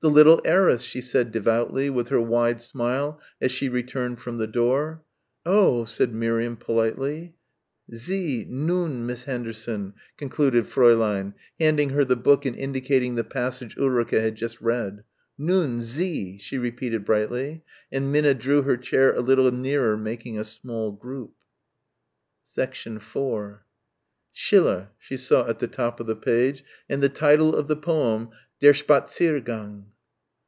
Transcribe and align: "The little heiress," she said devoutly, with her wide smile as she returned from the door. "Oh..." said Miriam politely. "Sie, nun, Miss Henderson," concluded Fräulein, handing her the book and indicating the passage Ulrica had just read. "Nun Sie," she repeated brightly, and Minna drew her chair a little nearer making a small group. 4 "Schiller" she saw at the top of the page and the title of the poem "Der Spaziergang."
"The 0.00 0.10
little 0.10 0.42
heiress," 0.44 0.82
she 0.82 1.00
said 1.00 1.32
devoutly, 1.32 1.88
with 1.88 2.08
her 2.10 2.20
wide 2.20 2.60
smile 2.60 3.18
as 3.40 3.50
she 3.50 3.70
returned 3.70 4.20
from 4.20 4.36
the 4.36 4.46
door. 4.46 5.02
"Oh..." 5.46 5.84
said 5.86 6.12
Miriam 6.14 6.58
politely. 6.58 7.36
"Sie, 7.90 8.44
nun, 8.46 9.06
Miss 9.06 9.22
Henderson," 9.24 9.94
concluded 10.18 10.66
Fräulein, 10.66 11.32
handing 11.58 11.88
her 11.88 12.04
the 12.04 12.16
book 12.16 12.44
and 12.44 12.54
indicating 12.54 13.14
the 13.14 13.24
passage 13.24 13.78
Ulrica 13.78 14.20
had 14.20 14.34
just 14.34 14.60
read. 14.60 15.04
"Nun 15.38 15.80
Sie," 15.80 16.36
she 16.36 16.58
repeated 16.58 17.06
brightly, 17.06 17.64
and 17.90 18.12
Minna 18.12 18.34
drew 18.34 18.60
her 18.60 18.76
chair 18.76 19.14
a 19.14 19.20
little 19.20 19.50
nearer 19.50 19.96
making 19.96 20.38
a 20.38 20.44
small 20.44 20.92
group. 20.92 21.32
4 22.54 23.64
"Schiller" 24.34 24.90
she 24.98 25.16
saw 25.16 25.48
at 25.48 25.60
the 25.60 25.66
top 25.68 25.98
of 25.98 26.06
the 26.06 26.14
page 26.16 26.62
and 26.90 27.02
the 27.02 27.08
title 27.08 27.56
of 27.56 27.68
the 27.68 27.76
poem 27.76 28.28
"Der 28.60 28.74
Spaziergang." 28.74 29.86